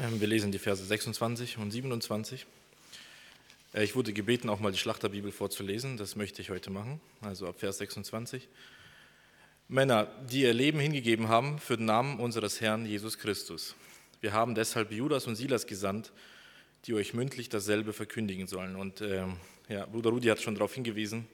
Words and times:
Ähm, 0.00 0.20
wir 0.20 0.28
lesen 0.28 0.52
die 0.52 0.60
Verse 0.60 0.84
26 0.84 1.58
und 1.58 1.72
27. 1.72 2.46
Äh, 3.74 3.82
ich 3.82 3.96
wurde 3.96 4.12
gebeten, 4.12 4.48
auch 4.48 4.60
mal 4.60 4.70
die 4.70 4.78
Schlachterbibel 4.78 5.32
vorzulesen. 5.32 5.96
Das 5.96 6.14
möchte 6.14 6.40
ich 6.40 6.50
heute 6.50 6.70
machen, 6.70 7.00
also 7.20 7.48
ab 7.48 7.58
Vers 7.58 7.78
26. 7.78 8.48
Männer, 9.66 10.06
die 10.30 10.42
ihr 10.42 10.54
Leben 10.54 10.78
hingegeben 10.78 11.28
haben 11.28 11.58
für 11.58 11.76
den 11.76 11.86
Namen 11.86 12.20
unseres 12.20 12.60
Herrn 12.60 12.86
Jesus 12.86 13.18
Christus. 13.18 13.74
Wir 14.20 14.32
haben 14.32 14.54
deshalb 14.54 14.92
Judas 14.92 15.26
und 15.26 15.34
Silas 15.34 15.66
gesandt, 15.66 16.12
die 16.86 16.94
euch 16.94 17.12
mündlich 17.12 17.48
dasselbe 17.48 17.92
verkündigen 17.92 18.46
sollen. 18.46 18.76
Und 18.76 19.00
äh, 19.00 19.24
ja, 19.68 19.84
Bruder 19.86 20.10
Rudi 20.10 20.28
hat 20.28 20.40
schon 20.40 20.54
darauf 20.54 20.74
hingewiesen. 20.74 21.26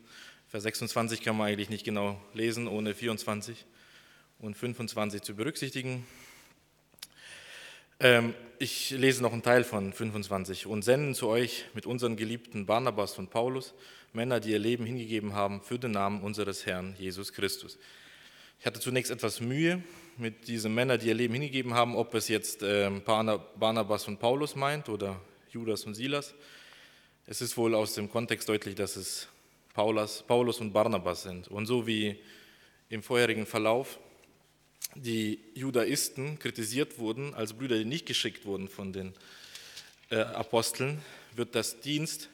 Vers 0.48 0.62
26 0.62 1.20
kann 1.20 1.36
man 1.36 1.48
eigentlich 1.48 1.68
nicht 1.68 1.84
genau 1.84 2.18
lesen, 2.32 2.66
ohne 2.66 2.94
24 2.94 3.66
und 4.38 4.56
25 4.56 5.20
zu 5.20 5.34
berücksichtigen. 5.34 6.06
Ähm, 8.04 8.34
ich 8.58 8.90
lese 8.90 9.22
noch 9.22 9.32
einen 9.32 9.42
Teil 9.42 9.64
von 9.64 9.90
25. 9.90 10.66
Und 10.66 10.82
senden 10.82 11.14
zu 11.14 11.26
euch 11.26 11.64
mit 11.72 11.86
unseren 11.86 12.16
geliebten 12.16 12.66
Barnabas 12.66 13.18
und 13.18 13.30
Paulus 13.30 13.72
Männer, 14.12 14.40
die 14.40 14.50
ihr 14.50 14.58
Leben 14.58 14.84
hingegeben 14.84 15.32
haben 15.32 15.62
für 15.62 15.78
den 15.78 15.92
Namen 15.92 16.22
unseres 16.22 16.66
Herrn 16.66 16.94
Jesus 16.98 17.32
Christus. 17.32 17.78
Ich 18.60 18.66
hatte 18.66 18.78
zunächst 18.78 19.10
etwas 19.10 19.40
Mühe 19.40 19.82
mit 20.18 20.48
diesen 20.48 20.74
Männern, 20.74 21.00
die 21.00 21.08
ihr 21.08 21.14
Leben 21.14 21.32
hingegeben 21.32 21.72
haben, 21.72 21.96
ob 21.96 22.14
es 22.14 22.28
jetzt 22.28 22.62
ähm, 22.62 23.00
Barnabas 23.02 24.06
und 24.06 24.20
Paulus 24.20 24.54
meint 24.54 24.90
oder 24.90 25.18
Judas 25.50 25.84
und 25.84 25.94
Silas. 25.94 26.34
Es 27.26 27.40
ist 27.40 27.56
wohl 27.56 27.74
aus 27.74 27.94
dem 27.94 28.10
Kontext 28.10 28.50
deutlich, 28.50 28.74
dass 28.74 28.96
es 28.96 29.28
Paulus, 29.72 30.22
Paulus 30.22 30.60
und 30.60 30.74
Barnabas 30.74 31.22
sind. 31.22 31.48
Und 31.48 31.64
so 31.64 31.86
wie 31.86 32.18
im 32.90 33.02
vorherigen 33.02 33.46
Verlauf 33.46 33.98
die 34.94 35.40
Judaisten 35.54 36.38
kritisiert 36.38 36.98
wurden 36.98 37.34
als 37.34 37.52
Brüder, 37.52 37.76
die 37.78 37.84
nicht 37.84 38.06
geschickt 38.06 38.44
wurden 38.44 38.68
von 38.68 38.92
den 38.92 39.12
äh, 40.10 40.16
Aposteln, 40.16 41.02
wird 41.34 41.54
das 41.54 41.80
Dienst 41.80 42.28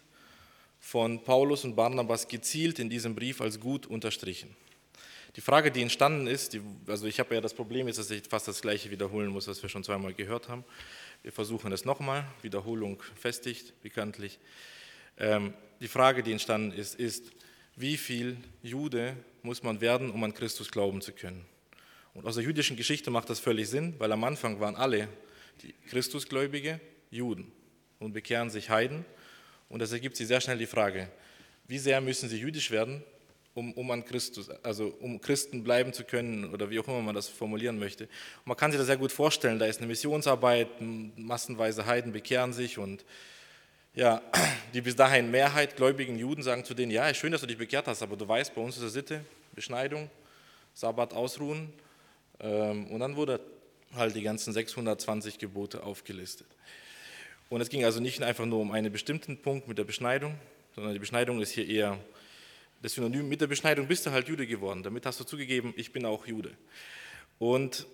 von 0.81 1.22
Paulus 1.25 1.64
und 1.64 1.77
Barnabas 1.77 2.28
gezielt 2.28 2.78
in 2.78 2.91
diesem 2.91 3.14
Brief 3.14 3.41
als 3.41 3.61
gut 3.61 3.86
unterstrichen. 3.86 4.55
Die 5.36 5.41
Frage, 5.41 5.70
die 5.70 5.83
entstanden 5.83 6.27
ist, 6.27 6.55
die, 6.55 6.61
also 6.86 7.06
ich 7.06 7.20
habe 7.20 7.34
ja 7.34 7.41
das 7.41 7.55
Problem 7.55 7.86
jetzt, 7.86 7.98
dass 7.98 8.11
ich 8.11 8.25
fast 8.28 8.48
das 8.48 8.61
Gleiche 8.61 8.91
wiederholen 8.91 9.31
muss, 9.31 9.47
was 9.47 9.62
wir 9.62 9.69
schon 9.69 9.84
zweimal 9.84 10.12
gehört 10.12 10.48
haben. 10.48 10.64
Wir 11.22 11.31
versuchen 11.33 11.70
es 11.70 11.84
nochmal. 11.84 12.27
Wiederholung 12.42 13.00
festigt 13.14 13.81
bekanntlich. 13.83 14.41
Ähm, 15.19 15.55
die 15.81 15.88
Frage, 15.88 16.22
die 16.22 16.33
entstanden 16.33 16.72
ist, 16.72 16.97
ist, 16.97 17.31
wie 17.77 17.97
viel 17.97 18.38
Jude 18.62 19.16
muss 19.42 19.62
man 19.62 19.81
werden, 19.81 20.11
um 20.11 20.25
an 20.25 20.34
Christus 20.34 20.70
glauben 20.70 21.00
zu 21.00 21.12
können? 21.12 21.47
Und 22.14 22.27
aus 22.27 22.34
der 22.34 22.44
jüdischen 22.44 22.77
Geschichte 22.77 23.11
macht 23.11 23.30
das 23.30 23.39
völlig 23.39 23.69
Sinn, 23.69 23.94
weil 23.98 24.11
am 24.12 24.25
Anfang 24.25 24.58
waren 24.61 24.77
alle 24.77 25.08
die 25.62 25.75
Christusgläubige 25.89 26.80
Juden 27.11 27.53
und 27.98 28.12
bekehren 28.12 28.50
sich 28.50 28.70
Heiden. 28.70 29.05
Und 29.69 29.80
das 29.80 29.92
ergibt 29.92 30.16
sich 30.16 30.27
sehr 30.27 30.41
schnell 30.41 30.58
die 30.58 30.66
Frage, 30.66 31.08
wie 31.69 31.78
sehr 31.78 32.00
müssen 32.00 32.28
sie 32.28 32.38
jüdisch 32.38 32.72
werden, 32.72 33.05
um, 33.55 33.72
um 33.75 33.91
an 33.92 34.05
Christus, 34.05 34.50
also 34.62 34.88
um 35.00 35.20
Christen 35.20 35.62
bleiben 35.62 35.92
zu 35.92 36.03
können 36.03 36.53
oder 36.53 36.70
wie 36.70 36.81
auch 36.81 36.88
immer 36.88 37.03
man 37.03 37.14
das 37.14 37.28
formulieren 37.28 37.78
möchte. 37.78 38.05
Und 38.05 38.47
man 38.47 38.56
kann 38.56 38.72
sich 38.72 38.78
das 38.78 38.88
sehr 38.88 38.97
gut 38.97 39.12
vorstellen, 39.12 39.58
da 39.58 39.66
ist 39.66 39.78
eine 39.78 39.86
Missionsarbeit, 39.86 40.69
massenweise 41.16 41.86
Heiden 41.86 42.12
bekehren 42.12 42.53
sich 42.53 42.78
und 42.78 43.05
ja, 43.94 44.22
die 44.75 44.81
bis 44.81 44.97
dahin 44.97 45.31
Mehrheit 45.31 45.77
gläubigen 45.77 46.19
Juden 46.19 46.42
sagen 46.42 46.64
zu 46.64 46.75
denen, 46.75 46.91
ja, 46.91 47.12
schön, 47.14 47.31
dass 47.31 47.41
du 47.41 47.47
dich 47.47 47.58
bekehrt 47.58 47.86
hast, 47.86 48.03
aber 48.03 48.16
du 48.16 48.27
weißt, 48.27 48.55
bei 48.55 48.61
uns 48.61 48.77
ist 48.77 48.83
es 48.83 48.92
Sitte, 48.92 49.25
Beschneidung, 49.55 50.11
Sabbat 50.75 51.12
ausruhen 51.12 51.72
und 52.41 53.00
dann 53.00 53.16
wurde 53.16 53.41
halt 53.94 54.14
die 54.14 54.22
ganzen 54.22 54.52
620 54.52 55.38
Gebote 55.38 55.83
aufgelistet. 55.83 56.47
Und 57.48 57.60
es 57.60 57.69
ging 57.69 57.84
also 57.84 58.00
nicht 58.00 58.22
einfach 58.22 58.47
nur 58.47 58.60
um 58.60 58.70
einen 58.70 58.92
bestimmten 58.92 59.37
Punkt 59.37 59.66
mit 59.66 59.76
der 59.76 59.84
Beschneidung, 59.84 60.37
sondern 60.75 60.92
die 60.92 61.00
Beschneidung 61.00 61.41
ist 61.41 61.50
hier 61.50 61.66
eher 61.66 61.98
das 62.81 62.94
Synonym. 62.94 63.28
Mit 63.28 63.41
der 63.41 63.48
Beschneidung 63.48 63.87
bist 63.88 64.06
du 64.06 64.10
halt 64.10 64.28
Jude 64.28 64.47
geworden. 64.47 64.82
Damit 64.82 65.04
hast 65.04 65.19
du 65.19 65.25
zugegeben, 65.25 65.75
ich 65.76 65.92
bin 65.92 66.06
auch 66.06 66.26
Jude. 66.26 66.53
Und 67.38 67.87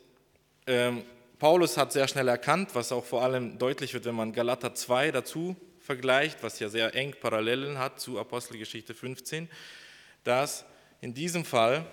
ähm, 0.67 1.03
Paulus 1.39 1.77
hat 1.77 1.93
sehr 1.93 2.07
schnell 2.07 2.29
erkannt, 2.29 2.75
was 2.75 2.93
auch 2.93 3.05
vor 3.05 3.23
allem 3.23 3.59
deutlich 3.59 3.95
wird, 3.95 4.05
wenn 4.05 4.15
man 4.15 4.33
Galater 4.33 4.75
2 4.75 5.11
dazu 5.13 5.57
vergleicht, 5.81 6.43
was 6.43 6.59
ja 6.59 6.69
sehr 6.69 6.95
eng 6.95 7.15
Parallelen 7.21 7.79
hat 7.79 8.01
zu 8.01 8.19
Apostelgeschichte 8.19 8.93
15, 8.95 9.49
dass 10.25 10.65
in 11.01 11.15
diesem 11.15 11.45
Fall 11.45 11.79
ähm, 11.79 11.85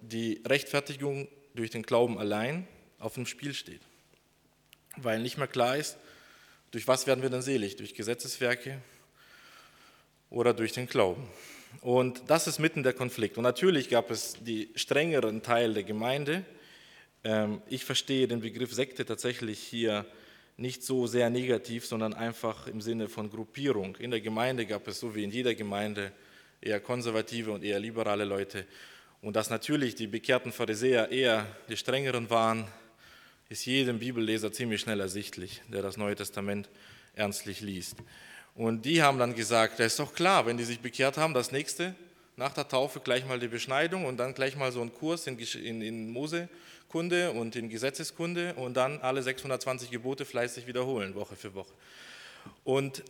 die 0.00 0.42
Rechtfertigung 0.46 1.28
durch 1.54 1.70
den 1.70 1.82
Glauben 1.82 2.18
allein 2.18 2.66
auf 2.98 3.14
dem 3.14 3.26
Spiel 3.26 3.54
steht. 3.54 3.80
Weil 4.96 5.20
nicht 5.20 5.38
mehr 5.38 5.46
klar 5.46 5.76
ist, 5.76 5.96
durch 6.70 6.88
was 6.88 7.06
werden 7.06 7.22
wir 7.22 7.30
dann 7.30 7.42
selig? 7.42 7.76
Durch 7.76 7.94
Gesetzeswerke 7.94 8.80
oder 10.30 10.52
durch 10.52 10.72
den 10.72 10.86
Glauben? 10.86 11.28
Und 11.80 12.22
das 12.28 12.46
ist 12.46 12.58
mitten 12.58 12.82
der 12.82 12.92
Konflikt. 12.92 13.36
Und 13.36 13.44
natürlich 13.44 13.88
gab 13.88 14.10
es 14.10 14.34
die 14.40 14.70
strengeren 14.74 15.42
Teile 15.42 15.74
der 15.74 15.82
Gemeinde. 15.84 16.44
Ähm, 17.22 17.62
ich 17.68 17.84
verstehe 17.84 18.28
den 18.28 18.40
Begriff 18.40 18.72
Sekte 18.72 19.04
tatsächlich 19.04 19.58
hier 19.58 20.06
nicht 20.56 20.82
so 20.82 21.06
sehr 21.06 21.30
negativ, 21.30 21.86
sondern 21.86 22.14
einfach 22.14 22.66
im 22.68 22.80
Sinne 22.80 23.08
von 23.08 23.30
Gruppierung. 23.30 23.96
In 23.96 24.10
der 24.10 24.20
Gemeinde 24.20 24.66
gab 24.66 24.86
es 24.86 25.00
so 25.00 25.14
wie 25.14 25.24
in 25.24 25.30
jeder 25.30 25.54
Gemeinde 25.54 26.12
eher 26.60 26.80
konservative 26.80 27.50
und 27.50 27.64
eher 27.64 27.80
liberale 27.80 28.24
Leute. 28.24 28.66
Und 29.24 29.36
dass 29.36 29.48
natürlich 29.48 29.94
die 29.94 30.06
bekehrten 30.06 30.52
Pharisäer 30.52 31.10
eher 31.10 31.46
die 31.70 31.78
strengeren 31.78 32.28
waren, 32.28 32.68
ist 33.48 33.64
jedem 33.64 33.98
Bibelleser 33.98 34.52
ziemlich 34.52 34.82
schnell 34.82 35.00
ersichtlich, 35.00 35.62
der 35.68 35.80
das 35.80 35.96
Neue 35.96 36.14
Testament 36.14 36.68
ernstlich 37.14 37.62
liest. 37.62 37.96
Und 38.54 38.84
die 38.84 39.02
haben 39.02 39.18
dann 39.18 39.34
gesagt, 39.34 39.80
das 39.80 39.92
ist 39.92 39.98
doch 39.98 40.12
klar, 40.12 40.44
wenn 40.44 40.58
die 40.58 40.64
sich 40.64 40.80
bekehrt 40.80 41.16
haben, 41.16 41.32
das 41.32 41.52
nächste, 41.52 41.94
nach 42.36 42.52
der 42.52 42.68
Taufe 42.68 43.00
gleich 43.00 43.24
mal 43.24 43.40
die 43.40 43.48
Beschneidung 43.48 44.04
und 44.04 44.18
dann 44.18 44.34
gleich 44.34 44.56
mal 44.56 44.72
so 44.72 44.82
ein 44.82 44.92
Kurs 44.92 45.26
in, 45.26 45.38
in, 45.38 45.80
in 45.80 46.10
Mosekunde 46.10 47.30
und 47.30 47.56
in 47.56 47.70
Gesetzeskunde 47.70 48.52
und 48.56 48.74
dann 48.74 49.00
alle 49.00 49.22
620 49.22 49.90
Gebote 49.90 50.26
fleißig 50.26 50.66
wiederholen, 50.66 51.14
Woche 51.14 51.34
für 51.34 51.54
Woche. 51.54 51.72
Und 52.62 53.02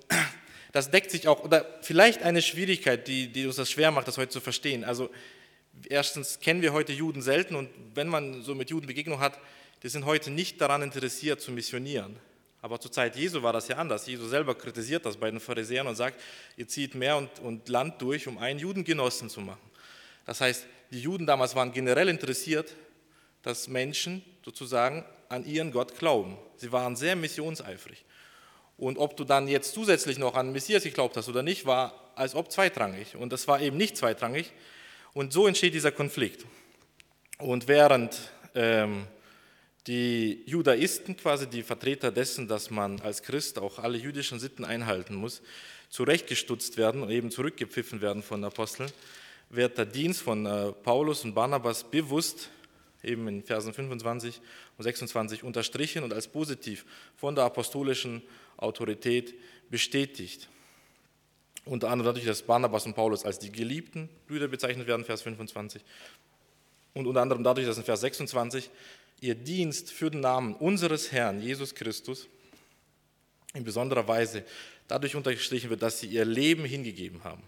das 0.71 0.93
deckt 0.93 1.11
sich 1.11 1.27
auch, 1.27 1.43
oder 1.43 1.67
vielleicht 1.83 2.23
eine 2.23 2.41
Schwierigkeit, 2.41 3.09
die, 3.09 3.27
die 3.27 3.47
uns 3.47 3.57
das 3.57 3.69
schwer 3.69 3.91
macht, 3.91 4.07
das 4.07 4.17
heute 4.17 4.31
zu 4.31 4.41
verstehen. 4.41 4.85
Also 4.85 5.11
erstens 5.89 6.41
kennen 6.41 6.63
wir 6.63 6.73
heute 6.73 6.93
Juden 6.93 7.23
selten 7.23 7.55
und 7.55 7.71
wenn 7.95 8.09
man 8.09 8.43
so 8.43 8.55
mit 8.55 8.71
Juden 8.71 8.87
Begegnung 8.87 9.21
hat, 9.21 9.39
die 9.83 9.89
sind 9.89 10.05
heute 10.05 10.31
nicht 10.31 10.61
daran 10.61 10.83
interessiert 10.83 11.41
zu 11.41 11.53
missionieren. 11.53 12.17
Aber 12.63 12.81
zur 12.81 12.91
Zeit 12.91 13.17
Jesu 13.17 13.43
war 13.43 13.53
das 13.53 13.69
ja 13.69 13.77
anders. 13.77 14.07
Jesu 14.07 14.27
selber 14.27 14.55
kritisiert 14.55 15.05
das 15.05 15.19
bei 15.19 15.31
den 15.31 15.39
Pharisäern 15.39 15.87
und 15.87 15.97
sagt, 15.97 16.19
ihr 16.57 16.67
zieht 16.67 16.95
Meer 16.95 17.19
und, 17.19 17.39
und 17.41 17.69
Land 17.69 18.01
durch, 18.01 18.27
um 18.27 18.39
einen 18.39 18.59
Judengenossen 18.59 19.29
zu 19.29 19.43
machen. 19.43 19.61
Das 20.25 20.41
heißt, 20.41 20.67
die 20.91 21.01
Juden 21.01 21.27
damals 21.27 21.55
waren 21.55 21.73
generell 21.73 22.09
interessiert, 22.09 22.75
dass 23.43 23.69
Menschen 23.69 24.25
sozusagen 24.43 25.05
an 25.29 25.45
ihren 25.45 25.73
Gott 25.73 25.99
glauben. 25.99 26.39
Sie 26.57 26.73
waren 26.73 26.97
sehr 26.97 27.17
missionseifrig. 27.17 28.05
Und 28.79 28.97
ob 28.99 29.17
du 29.17 29.25
dann 29.25 29.47
jetzt 29.47 29.75
zusätzlich 29.75 30.19
noch 30.19 30.35
an 30.35 30.53
Messias 30.53 30.83
geglaubt 30.83 31.17
hast 31.17 31.29
oder 31.29 31.43
nicht, 31.43 31.67
war 31.67 32.13
als 32.17 32.35
ob 32.35 32.51
zweitrangig. 32.51 33.17
Und 33.17 33.33
das 33.33 33.47
war 33.47 33.61
eben 33.61 33.77
nicht 33.77 33.97
zweitrangig, 33.97 34.53
und 35.15 35.33
so 35.33 35.47
entsteht 35.47 35.75
dieser 35.75 35.93
Konflikt. 35.93 36.45
Und 37.39 37.67
während 37.69 38.17
ähm, 38.55 39.07
die 39.87 40.43
Judaisten, 40.47 41.17
quasi 41.17 41.47
die 41.47 41.63
Vertreter 41.63 42.11
dessen, 42.11 42.49
dass 42.49 42.71
man 42.71 43.01
als 43.01 43.23
Christ 43.23 43.59
auch 43.59 43.79
alle 43.79 43.99
jüdischen 43.99 44.39
Sitten 44.39 44.65
einhalten 44.65 45.15
muss, 45.15 45.43
zurechtgestutzt 45.89 46.77
werden 46.77 47.03
und 47.03 47.11
eben 47.11 47.31
zurückgepfiffen 47.31 48.01
werden 48.01 48.23
von 48.23 48.45
Aposteln, 48.45 48.91
wird 49.51 49.79
der 49.79 49.87
Dienst 49.87 50.23
von 50.23 50.47
äh, 50.47 50.73
Paulus 50.73 51.25
und 51.25 51.35
Barnabas 51.35 51.85
bewusst 51.85 52.51
eben 53.03 53.29
in 53.29 53.43
Versen 53.43 53.73
25 53.73 54.41
und 54.79 54.85
26 54.85 55.45
unterstrichen 55.45 56.03
und 56.03 56.13
als 56.13 56.27
positiv 56.27 56.85
von 57.17 57.35
der 57.35 57.45
apostolischen 57.45 58.23
Autorität 58.57 59.35
bestätigt. 59.71 60.49
Unter 61.65 61.89
anderem 61.89 62.15
dadurch, 62.15 62.27
dass 62.27 62.43
Barnabas 62.43 62.85
und 62.87 62.95
Paulus 62.95 63.25
als 63.25 63.39
die 63.39 63.51
geliebten 63.51 64.09
Brüder 64.29 64.49
bezeichnet 64.49 64.87
werden, 64.87 65.05
Vers 65.05 65.23
25. 65.23 65.83
Und 66.93 67.07
unter 67.07 67.23
anderem 67.23 67.43
dadurch, 67.43 67.67
dass 67.67 67.79
in 67.79 67.85
Vers 67.85 68.03
26 68.03 68.71
ihr 69.21 69.35
Dienst 69.35 69.91
für 69.91 70.11
den 70.11 70.21
Namen 70.21 70.55
unseres 70.55 71.11
Herrn 71.13 71.41
Jesus 71.41 71.75
Christus 71.75 72.29
in 73.55 73.65
besonderer 73.65 74.07
Weise 74.07 74.45
dadurch 74.89 75.17
unterstrichen 75.17 75.71
wird, 75.71 75.83
dass 75.83 76.01
sie 76.01 76.09
ihr 76.09 76.25
Leben 76.25 76.65
hingegeben 76.65 77.25
haben. 77.25 77.43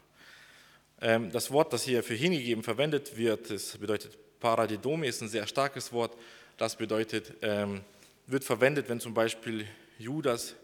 Ähm, 1.00 1.30
das 1.30 1.50
Wort, 1.50 1.72
das 1.72 1.82
hier 1.82 2.02
für 2.02 2.14
hingegeben 2.14 2.62
verwendet 2.62 3.16
wird, 3.16 3.50
das 3.50 3.76
bedeutet 3.76 4.16
Paradidome, 4.40 5.06
ist 5.06 5.20
ein 5.20 5.28
sehr 5.28 5.46
starkes 5.46 5.92
Wort. 5.92 6.16
Das 6.56 6.76
bedeutet, 6.76 7.34
ähm, 7.42 7.82
wird 8.26 8.44
verwendet, 8.44 8.88
wenn 8.88 9.00
zum 9.00 9.12
Beispiel 9.12 9.66
Judas 9.98 10.54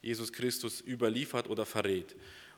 Jesus 0.00 0.32
Christus 0.32 0.80
überliefert 0.80 1.48
oder 1.48 1.66
verrät. 1.66 2.14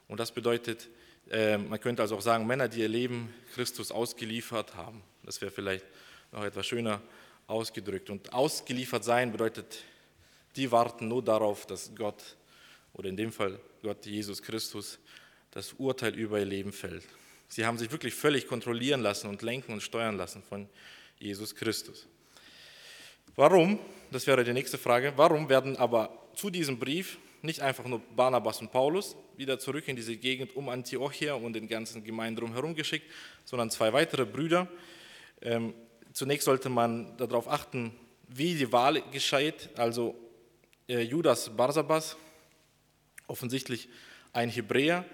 Und 0.08 0.20
das 0.20 0.32
bedeutet, 0.32 0.88
ähm, 1.30 1.68
man 1.68 1.80
könnte 1.80 2.02
also 2.02 2.16
auch 2.16 2.22
sagen, 2.22 2.46
Männer, 2.46 2.68
die 2.68 2.80
ihr 2.80 2.88
Leben 2.88 3.32
Christus 3.54 3.90
ausgeliefert 3.90 4.74
haben. 4.76 5.02
Das 5.24 5.40
wäre 5.40 5.50
vielleicht 5.50 5.84
noch 6.32 6.44
etwas 6.44 6.66
schöner 6.66 7.02
ausgedrückt. 7.46 8.10
Und 8.10 8.32
ausgeliefert 8.32 9.04
sein 9.04 9.32
bedeutet 9.32 9.82
die 10.56 10.70
warten 10.72 11.08
nur 11.08 11.22
darauf, 11.22 11.66
dass 11.66 11.94
Gott, 11.94 12.22
oder 12.94 13.08
in 13.08 13.16
dem 13.16 13.32
Fall 13.32 13.60
Gott 13.82 14.06
Jesus 14.06 14.42
Christus, 14.42 14.98
das 15.50 15.74
Urteil 15.74 16.14
über 16.14 16.38
ihr 16.38 16.46
Leben 16.46 16.72
fällt. 16.72 17.04
Sie 17.48 17.64
haben 17.64 17.78
sich 17.78 17.90
wirklich 17.90 18.14
völlig 18.14 18.46
kontrollieren 18.46 19.00
lassen 19.00 19.28
und 19.28 19.42
lenken 19.42 19.72
und 19.72 19.82
steuern 19.82 20.16
lassen 20.16 20.42
von 20.42 20.68
Jesus 21.18 21.54
Christus. 21.54 22.06
Warum, 23.36 23.78
das 24.10 24.26
wäre 24.26 24.44
die 24.44 24.52
nächste 24.52 24.78
Frage, 24.78 25.12
warum 25.16 25.48
werden 25.48 25.76
aber 25.76 26.10
zu 26.34 26.50
diesem 26.50 26.78
Brief 26.78 27.18
nicht 27.46 27.60
einfach 27.60 27.86
nur 27.86 28.00
Barnabas 28.14 28.60
und 28.60 28.70
Paulus 28.70 29.16
wieder 29.36 29.58
zurück 29.58 29.88
in 29.88 29.96
diese 29.96 30.16
Gegend 30.16 30.54
um 30.56 30.68
Antiochia 30.68 31.34
und 31.34 31.54
den 31.54 31.68
ganzen 31.68 32.04
Gemeinden 32.04 32.40
drumherum 32.40 32.74
geschickt, 32.74 33.10
sondern 33.44 33.70
zwei 33.70 33.92
weitere 33.92 34.26
Brüder. 34.26 34.68
Ähm, 35.40 35.72
zunächst 36.12 36.44
sollte 36.44 36.68
man 36.68 37.16
darauf 37.16 37.48
achten, 37.48 37.92
wie 38.28 38.54
die 38.54 38.70
Wahl 38.72 39.02
geschieht. 39.12 39.70
Also 39.76 40.14
äh, 40.88 41.00
Judas 41.00 41.56
Barsabas, 41.56 42.16
offensichtlich 43.26 43.88
ein 44.32 44.50
Hebräer, 44.50 45.04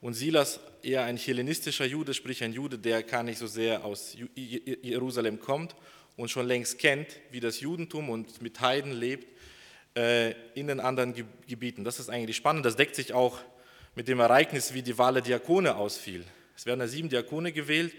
und 0.00 0.14
Silas 0.14 0.60
eher 0.82 1.04
ein 1.04 1.18
hellenistischer 1.18 1.84
Jude, 1.84 2.14
sprich 2.14 2.42
ein 2.42 2.52
Jude, 2.52 2.78
der 2.78 3.02
gar 3.02 3.22
nicht 3.22 3.38
so 3.38 3.46
sehr 3.46 3.84
aus 3.84 4.16
Jerusalem 4.34 5.38
kommt 5.38 5.76
und 6.16 6.30
schon 6.30 6.46
längst 6.46 6.78
kennt, 6.78 7.20
wie 7.30 7.40
das 7.40 7.60
Judentum 7.60 8.08
und 8.08 8.40
mit 8.40 8.60
Heiden 8.60 8.92
lebt 8.92 9.26
in 9.94 10.68
den 10.68 10.80
anderen 10.80 11.14
Gebieten. 11.46 11.84
Das 11.84 11.98
ist 11.98 12.10
eigentlich 12.10 12.36
spannend. 12.36 12.64
Das 12.64 12.76
deckt 12.76 12.94
sich 12.94 13.12
auch 13.12 13.38
mit 13.94 14.08
dem 14.08 14.20
Ereignis, 14.20 14.72
wie 14.72 14.82
die 14.82 14.96
Wahl 14.98 15.14
der 15.14 15.22
Diakone 15.22 15.74
ausfiel. 15.74 16.24
Es 16.56 16.66
werden 16.66 16.80
ja 16.80 16.86
sieben 16.86 17.08
Diakone 17.08 17.52
gewählt 17.52 17.94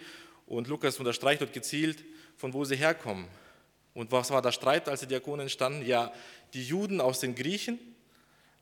und 0.48 0.68
Lukas 0.68 1.00
unterstreicht 1.00 1.42
dort 1.42 1.54
gezielt, 1.54 2.04
von 2.38 2.54
wo 2.54 2.64
sie 2.64 2.78
herkommen. 2.78 3.28
Und 3.94 4.12
was 4.12 4.32
war 4.32 4.42
der 4.42 4.54
Streit, 4.54 4.88
als 4.88 5.02
die 5.02 5.08
Diakone 5.08 5.44
entstanden? 5.44 5.86
Ja, 5.86 6.14
die 6.54 6.64
Juden 6.64 7.02
aus 7.02 7.20
den 7.20 7.36
Griechen 7.36 7.78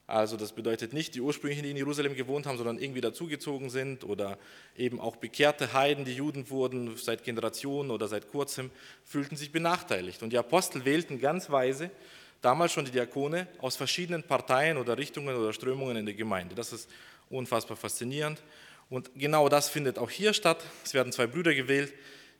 also 0.09 0.37
das 0.37 0.53
bedeutet 0.53 0.91
nicht 0.91 1.13
die 1.13 1.21
ursprünglichen, 1.21 1.63
die 1.63 1.69
in 1.69 1.77
Jerusalem 1.77 2.15
gewohnt 2.15 2.47
haben, 2.47 2.57
sondern 2.57 2.79
irgendwie 2.79 2.99
dazugezogen 2.99 3.69
sind 3.69 4.03
oder 4.03 4.39
eben 4.75 4.99
auch 4.99 5.17
bekehrte 5.17 5.71
Heiden, 5.73 6.03
die 6.03 6.15
Juden 6.15 6.49
wurden 6.49 6.97
seit 6.97 7.23
Generationen 7.23 7.91
oder 7.91 8.07
seit 8.07 8.27
kurzem, 8.27 8.71
fühlten 9.03 9.35
sich 9.35 9.51
benachteiligt. 9.51 10.23
Und 10.23 10.33
die 10.33 10.39
Apostel 10.39 10.83
wählten 10.83 11.19
ganz 11.19 11.51
weise 11.51 11.91
damals 12.41 12.71
schon 12.71 12.85
die 12.85 12.91
Diakone 12.91 13.47
aus 13.59 13.75
verschiedenen 13.75 14.23
Parteien 14.23 14.77
oder 14.77 14.97
Richtungen 14.97 15.35
oder 15.35 15.53
Strömungen 15.53 15.97
in 15.97 16.05
der 16.05 16.15
Gemeinde. 16.15 16.55
Das 16.55 16.73
ist 16.73 16.89
unfassbar 17.29 17.77
faszinierend. 17.77 18.41
Und 18.89 19.11
genau 19.15 19.49
das 19.49 19.69
findet 19.69 19.99
auch 19.99 20.09
hier 20.09 20.33
statt. 20.33 20.63
Es 20.83 20.93
werden 20.93 21.11
zwei 21.11 21.27
Brüder 21.27 21.53
gewählt, 21.53 21.93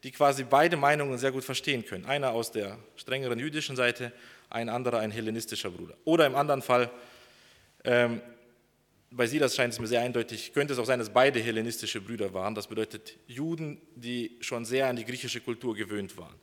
die 0.04 0.12
quasi 0.12 0.44
beide 0.44 0.78
Meinungen 0.78 1.18
sehr 1.18 1.32
gut 1.32 1.44
verstehen 1.44 1.86
können. 1.86 2.06
Einer 2.06 2.32
aus 2.32 2.52
der 2.52 2.78
strengeren 2.96 3.38
jüdischen 3.38 3.76
Seite, 3.76 4.12
ein 4.50 4.70
anderer 4.70 5.00
ein 5.00 5.12
hellenistischer 5.12 5.70
Bruder. 5.70 5.96
Oder 6.06 6.26
im 6.26 6.36
anderen 6.36 6.62
Fall 6.62 6.90
ähm, 7.84 8.22
bei 9.12 9.26
Silas 9.26 9.56
scheint 9.56 9.74
es 9.74 9.80
mir 9.80 9.88
sehr 9.88 10.02
eindeutig, 10.02 10.54
könnte 10.54 10.74
es 10.74 10.80
auch 10.80 10.86
sein, 10.86 11.00
dass 11.00 11.10
beide 11.10 11.40
hellenistische 11.40 12.00
Brüder 12.00 12.34
waren. 12.34 12.54
Das 12.54 12.68
bedeutet 12.68 13.18
Juden, 13.28 13.82
die 13.96 14.38
schon 14.40 14.66
sehr 14.66 14.88
an 14.88 14.96
die 14.96 15.06
griechische 15.06 15.42
Kultur 15.42 15.76
gewöhnt 15.76 16.16
waren. 16.18 16.36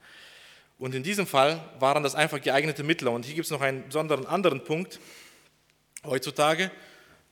Und 0.79 0.95
in 0.95 1.03
diesem 1.03 1.27
Fall 1.27 1.61
waren 1.79 2.03
das 2.03 2.15
einfach 2.15 2.41
geeignete 2.41 2.83
Mittler. 2.83 3.13
Und 3.13 3.25
hier 3.25 3.35
gibt 3.35 3.47
es 3.47 3.51
noch 3.51 3.61
einen 3.61 3.87
besonderen 3.87 4.27
anderen 4.27 4.63
Punkt. 4.65 5.01
Heutzutage, 6.05 6.71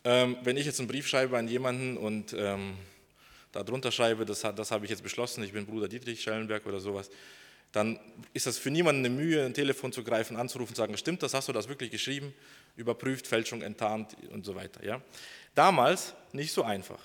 ähm, 0.04 0.36
wenn 0.42 0.56
ich 0.56 0.66
jetzt 0.66 0.80
einen 0.80 0.88
Brief 0.88 1.06
schreibe 1.06 1.36
an 1.36 1.46
jemanden 1.48 1.96
und 1.96 2.34
ähm, 2.38 2.74
darunter 3.52 3.92
schreibe, 3.92 4.24
das, 4.24 4.40
das 4.40 4.70
habe 4.70 4.84
ich 4.84 4.90
jetzt 4.90 5.02
beschlossen, 5.02 5.44
ich 5.44 5.52
bin 5.52 5.66
Bruder 5.66 5.88
Dietrich 5.88 6.22
Schellenberg 6.22 6.66
oder 6.66 6.80
sowas, 6.80 7.10
dann 7.72 7.98
ist 8.32 8.46
das 8.46 8.56
für 8.56 8.70
niemanden 8.70 9.04
eine 9.04 9.14
Mühe, 9.14 9.44
ein 9.44 9.52
Telefon 9.52 9.92
zu 9.92 10.04
greifen, 10.04 10.36
anzurufen 10.36 10.74
zu 10.74 10.80
sagen, 10.80 10.96
stimmt 10.96 11.22
das, 11.22 11.34
hast 11.34 11.48
du 11.48 11.52
das 11.52 11.68
wirklich 11.68 11.90
geschrieben? 11.90 12.32
überprüft, 12.76 13.26
Fälschung 13.26 13.62
enttarnt 13.62 14.16
und 14.30 14.44
so 14.44 14.54
weiter. 14.54 14.84
Ja? 14.84 15.00
Damals 15.54 16.14
nicht 16.32 16.52
so 16.52 16.62
einfach. 16.64 16.98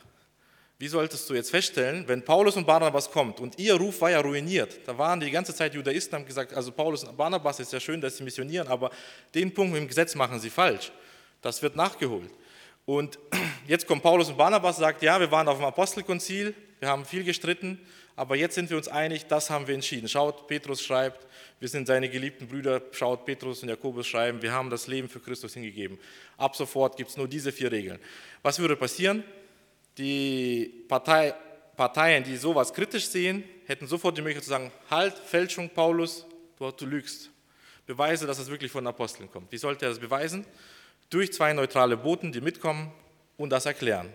Wie 0.82 0.88
solltest 0.88 1.30
du 1.30 1.34
jetzt 1.34 1.52
feststellen, 1.52 2.08
wenn 2.08 2.24
Paulus 2.24 2.56
und 2.56 2.66
Barnabas 2.66 3.12
kommt 3.12 3.42
und 3.42 3.60
ihr 3.60 3.76
Ruf 3.76 4.00
war 4.00 4.12
ja 4.12 4.22
ruiniert, 4.22 4.80
da 4.86 4.98
waren 4.98 5.20
die 5.20 5.30
ganze 5.30 5.54
Zeit 5.54 5.74
Judaisten, 5.74 6.16
haben 6.16 6.26
gesagt, 6.26 6.54
also 6.54 6.72
Paulus 6.72 7.04
und 7.04 7.18
Barnabas 7.18 7.60
ist 7.60 7.74
ja 7.74 7.82
schön, 7.82 8.00
dass 8.00 8.16
sie 8.16 8.24
missionieren, 8.24 8.66
aber 8.70 8.90
den 9.36 9.54
Punkt 9.54 9.76
im 9.76 9.90
Gesetz 9.90 10.16
machen 10.16 10.40
sie 10.40 10.50
falsch. 10.50 10.94
Das 11.42 11.62
wird 11.62 11.76
nachgeholt. 11.76 12.32
Und 12.86 13.20
jetzt 13.68 13.88
kommt 13.88 14.04
Paulus 14.04 14.30
und 14.30 14.38
Barnabas 14.38 14.78
und 14.78 14.84
sagt, 14.84 15.02
ja, 15.04 15.20
wir 15.20 15.30
waren 15.30 15.50
auf 15.50 15.58
dem 15.58 15.66
Apostelkonzil, 15.66 16.56
wir 16.80 16.88
haben 16.88 17.04
viel 17.04 17.26
gestritten, 17.26 17.78
aber 18.16 18.38
jetzt 18.38 18.56
sind 18.56 18.70
wir 18.70 18.78
uns 18.78 18.88
einig, 18.88 19.26
das 19.28 19.50
haben 19.50 19.68
wir 19.68 19.76
entschieden. 19.76 20.08
Schaut, 20.08 20.48
Petrus 20.48 20.82
schreibt, 20.82 21.28
wir 21.60 21.68
sind 21.68 21.88
seine 21.88 22.08
geliebten 22.08 22.48
Brüder, 22.48 22.82
schaut 22.94 23.26
Petrus 23.26 23.64
und 23.64 23.68
Jakobus 23.68 24.08
schreiben, 24.08 24.42
wir 24.42 24.54
haben 24.54 24.70
das 24.70 24.88
Leben 24.88 25.10
für 25.10 25.20
Christus 25.20 25.56
hingegeben. 25.56 26.00
Ab 26.38 26.56
sofort 26.56 26.96
gibt 26.96 27.10
es 27.10 27.18
nur 27.18 27.28
diese 27.28 27.52
vier 27.52 27.70
Regeln. 27.70 28.00
Was 28.44 28.60
würde 28.60 28.78
passieren? 28.78 29.26
Die 30.00 30.86
Partei, 30.88 31.36
Parteien, 31.76 32.24
die 32.24 32.38
sowas 32.38 32.74
kritisch 32.74 33.08
sehen, 33.08 33.44
hätten 33.68 33.86
sofort 33.86 34.18
die 34.18 34.22
Möglichkeit 34.22 34.46
zu 34.46 34.50
sagen, 34.50 34.72
halt, 34.90 35.14
Fälschung, 35.18 35.70
Paulus, 35.70 36.26
du, 36.58 36.72
du 36.72 36.86
lügst. 36.86 37.30
Beweise, 37.86 38.26
dass 38.26 38.40
es 38.40 38.50
wirklich 38.50 38.72
von 38.72 38.88
Aposteln 38.88 39.30
kommt. 39.30 39.52
Wie 39.52 39.58
sollte 39.58 39.86
er 39.86 39.90
das 39.90 40.00
beweisen? 40.00 40.46
Durch 41.10 41.34
zwei 41.34 41.52
neutrale 41.52 41.98
Boten, 41.98 42.32
die 42.32 42.40
mitkommen 42.40 42.92
und 43.36 43.50
das 43.50 43.66
erklären. 43.66 44.08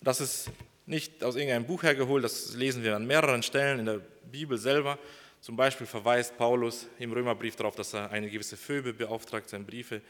Und 0.00 0.08
das 0.08 0.20
ist 0.20 0.50
nicht 0.86 1.22
aus 1.22 1.36
irgendeinem 1.36 1.66
Buch 1.66 1.84
hergeholt, 1.84 2.24
das 2.24 2.54
lesen 2.54 2.82
wir 2.82 2.96
an 2.96 3.06
mehreren 3.06 3.42
Stellen 3.42 3.78
in 3.78 3.86
der 3.86 4.00
Bibel 4.24 4.58
selber. 4.58 4.98
Zum 5.40 5.54
Beispiel 5.54 5.86
verweist 5.86 6.36
Paulus 6.36 6.88
im 6.98 7.12
Römerbrief 7.12 7.54
darauf, 7.54 7.76
dass 7.76 7.94
er 7.94 8.10
eine 8.10 8.28
gewisse 8.28 8.56
Phoebe 8.56 8.92
beauftragt, 8.92 9.48
seine 9.48 9.64
Briefe 9.64 10.02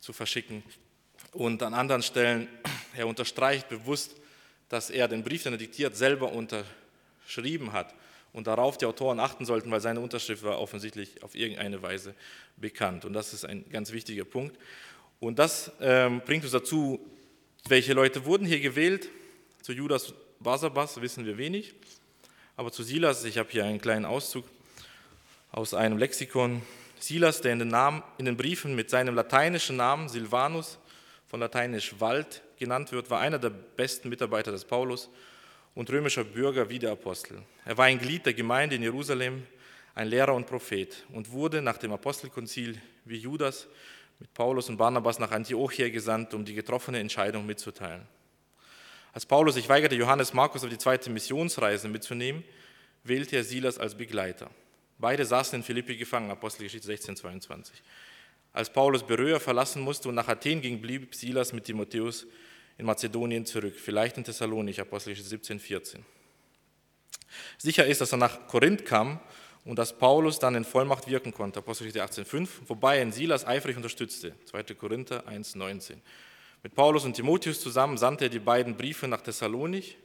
zu 0.00 0.12
verschicken. 0.14 0.62
Und 1.32 1.62
an 1.62 1.74
anderen 1.74 2.02
Stellen, 2.02 2.48
er 2.96 3.06
unterstreicht 3.06 3.68
bewusst, 3.68 4.16
dass 4.68 4.90
er 4.90 5.08
den 5.08 5.22
Brief, 5.22 5.42
den 5.42 5.54
er 5.54 5.58
diktiert, 5.58 5.96
selber 5.96 6.32
unterschrieben 6.32 7.72
hat 7.72 7.94
und 8.32 8.46
darauf 8.46 8.78
die 8.78 8.86
Autoren 8.86 9.20
achten 9.20 9.44
sollten, 9.44 9.70
weil 9.70 9.80
seine 9.80 10.00
Unterschrift 10.00 10.42
war 10.42 10.60
offensichtlich 10.60 11.22
auf 11.22 11.34
irgendeine 11.34 11.82
Weise 11.82 12.14
bekannt. 12.56 13.04
Und 13.04 13.12
das 13.12 13.32
ist 13.32 13.44
ein 13.44 13.68
ganz 13.70 13.92
wichtiger 13.92 14.24
Punkt. 14.24 14.56
Und 15.20 15.38
das 15.38 15.72
ähm, 15.80 16.20
bringt 16.24 16.44
uns 16.44 16.52
dazu, 16.52 17.00
welche 17.66 17.92
Leute 17.92 18.24
wurden 18.24 18.46
hier 18.46 18.60
gewählt. 18.60 19.08
Zu 19.62 19.72
Judas 19.72 20.14
Basabas 20.40 21.00
wissen 21.00 21.26
wir 21.26 21.36
wenig, 21.36 21.74
aber 22.56 22.70
zu 22.70 22.82
Silas, 22.82 23.24
ich 23.24 23.38
habe 23.38 23.50
hier 23.50 23.64
einen 23.64 23.80
kleinen 23.80 24.04
Auszug, 24.04 24.44
aus 25.50 25.74
einem 25.74 25.98
Lexikon. 25.98 26.62
Silas, 27.00 27.40
der 27.40 27.52
in 27.52 27.58
den, 27.60 27.68
Namen, 27.68 28.02
in 28.18 28.26
den 28.26 28.36
Briefen 28.36 28.74
mit 28.74 28.90
seinem 28.90 29.14
lateinischen 29.14 29.76
Namen 29.76 30.08
Silvanus, 30.08 30.78
von 31.26 31.40
lateinisch 31.40 32.00
Wald 32.00 32.42
genannt 32.58 32.92
wird, 32.92 33.10
war 33.10 33.20
einer 33.20 33.38
der 33.38 33.50
besten 33.50 34.08
Mitarbeiter 34.08 34.52
des 34.52 34.64
Paulus 34.64 35.08
und 35.74 35.90
römischer 35.90 36.24
Bürger 36.24 36.68
wie 36.68 36.78
der 36.78 36.92
Apostel. 36.92 37.42
Er 37.64 37.78
war 37.78 37.86
ein 37.86 37.98
Glied 37.98 38.26
der 38.26 38.34
Gemeinde 38.34 38.76
in 38.76 38.82
Jerusalem, 38.82 39.46
ein 39.94 40.08
Lehrer 40.08 40.34
und 40.34 40.46
Prophet 40.46 41.04
und 41.12 41.30
wurde 41.30 41.62
nach 41.62 41.78
dem 41.78 41.92
Apostelkonzil 41.92 42.80
wie 43.04 43.16
Judas 43.16 43.68
mit 44.18 44.32
Paulus 44.34 44.68
und 44.68 44.76
Barnabas 44.76 45.18
nach 45.18 45.30
Antiochia 45.30 45.88
gesandt, 45.88 46.34
um 46.34 46.44
die 46.44 46.54
getroffene 46.54 46.98
Entscheidung 46.98 47.46
mitzuteilen. 47.46 48.02
Als 49.12 49.26
Paulus 49.26 49.54
sich 49.54 49.68
weigerte, 49.68 49.94
Johannes 49.94 50.34
Markus 50.34 50.64
auf 50.64 50.70
die 50.70 50.78
zweite 50.78 51.10
Missionsreise 51.10 51.88
mitzunehmen, 51.88 52.44
wählte 53.04 53.36
er 53.36 53.44
Silas 53.44 53.78
als 53.78 53.96
Begleiter. 53.96 54.50
Beide 54.98 55.24
saßen 55.24 55.60
in 55.60 55.62
Philippi 55.62 55.96
gefangen, 55.96 56.30
Apostelgeschichte 56.30 56.86
16, 56.86 57.16
22. 57.16 57.82
Als 58.58 58.72
Paulus 58.72 59.04
Beröa 59.04 59.38
verlassen 59.38 59.80
musste 59.82 60.08
und 60.08 60.16
nach 60.16 60.26
Athen 60.26 60.60
ging, 60.60 60.80
blieb 60.80 61.14
Silas 61.14 61.52
mit 61.52 61.62
Timotheus 61.62 62.26
in 62.76 62.86
Mazedonien 62.86 63.46
zurück, 63.46 63.76
vielleicht 63.76 64.16
in 64.16 64.24
Thessalonik, 64.24 64.80
Apostelgeschichte 64.80 65.28
17, 65.28 65.60
14. 65.60 66.04
Sicher 67.56 67.86
ist, 67.86 68.00
dass 68.00 68.10
er 68.10 68.18
nach 68.18 68.48
Korinth 68.48 68.84
kam 68.84 69.20
und 69.64 69.78
dass 69.78 69.96
Paulus 69.96 70.40
dann 70.40 70.56
in 70.56 70.64
Vollmacht 70.64 71.06
wirken 71.06 71.32
konnte, 71.32 71.60
Apostelgeschichte 71.60 72.02
18, 72.02 72.24
5, 72.24 72.62
wobei 72.66 72.98
er 72.98 73.12
Silas 73.12 73.46
eifrig 73.46 73.76
unterstützte, 73.76 74.34
2. 74.46 74.74
Korinther 74.74 75.28
1, 75.28 75.54
19. 75.54 76.02
Mit 76.64 76.74
Paulus 76.74 77.04
und 77.04 77.14
Timotheus 77.14 77.60
zusammen 77.60 77.96
sandte 77.96 78.24
er 78.24 78.30
die 78.30 78.40
beiden 78.40 78.76
Briefe 78.76 79.06
nach 79.06 79.20
Thessalonik, 79.20 79.96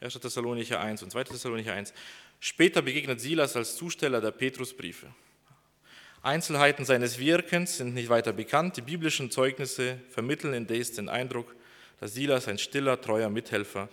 1. 0.00 0.12
Thessalonicher 0.12 0.78
1 0.78 1.04
und 1.04 1.10
2. 1.10 1.24
Thessalonicher 1.24 1.72
1. 1.72 1.94
Später 2.38 2.82
begegnet 2.82 3.22
Silas 3.22 3.56
als 3.56 3.76
Zusteller 3.76 4.20
der 4.20 4.32
Petrusbriefe. 4.32 5.06
Einzelheiten 6.22 6.84
seines 6.84 7.18
Wirkens 7.18 7.78
sind 7.78 7.94
nicht 7.94 8.08
weiter 8.08 8.32
bekannt. 8.32 8.76
Die 8.76 8.82
biblischen 8.82 9.32
Zeugnisse 9.32 9.98
vermitteln 10.10 10.54
indes 10.54 10.92
den 10.92 11.08
Eindruck, 11.08 11.52
dass 11.98 12.14
Silas 12.14 12.46
ein 12.46 12.58
stiller, 12.58 13.00
treuer 13.00 13.28
Mithelfer 13.28 13.88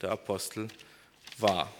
der 0.00 0.12
Apostel 0.12 0.68
war. 1.38 1.72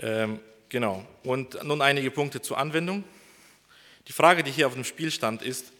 Ähm, 0.00 0.40
genau. 0.68 1.06
Und 1.22 1.62
nun 1.62 1.80
einige 1.80 2.10
Punkte 2.10 2.42
zur 2.42 2.58
Anwendung. 2.58 3.04
Die 4.08 4.12
Frage, 4.12 4.42
die 4.42 4.50
hier 4.50 4.66
auf 4.66 4.74
dem 4.74 4.84
Spiel 4.84 5.12
stand, 5.12 5.42
ist, 5.42 5.72